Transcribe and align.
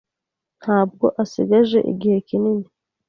ntabwo 0.61 1.05
asigaje 1.23 1.79
igihe 1.91 2.17
kinini. 2.27 2.67